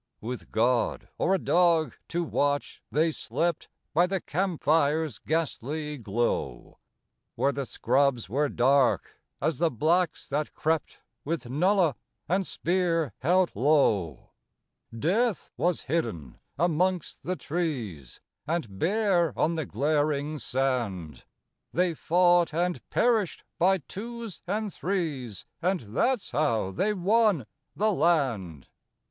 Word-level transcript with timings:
With 0.19 0.51
God, 0.51 1.09
or 1.19 1.35
a 1.35 1.37
dog, 1.37 1.93
to 2.07 2.23
watch, 2.23 2.81
they 2.91 3.11
slept 3.11 3.67
By 3.93 4.07
the 4.07 4.19
camp 4.19 4.63
fires' 4.63 5.19
ghastly 5.19 5.99
glow, 5.99 6.79
Where 7.35 7.51
the 7.51 7.67
scrubs 7.67 8.27
were 8.27 8.49
dark 8.49 9.19
as 9.39 9.59
the 9.59 9.69
blacks 9.69 10.27
that 10.29 10.55
crept 10.55 11.01
With 11.23 11.47
'nulla' 11.51 11.95
and 12.27 12.47
spear 12.47 13.13
held 13.19 13.51
low; 13.55 14.31
Death 14.91 15.51
was 15.55 15.81
hidden 15.81 16.39
amongst 16.57 17.21
the 17.21 17.35
trees, 17.35 18.19
And 18.47 18.79
bare 18.79 19.37
on 19.37 19.53
the 19.53 19.67
glaring 19.67 20.39
sand 20.39 21.25
They 21.73 21.93
fought 21.93 22.55
and 22.55 22.81
perished 22.89 23.43
by 23.59 23.77
twos 23.77 24.41
and 24.47 24.73
threes 24.73 25.45
And 25.61 25.81
that's 25.95 26.31
how 26.31 26.71
they 26.71 26.91
won 26.91 27.45
the 27.75 27.91
land! 27.93 28.67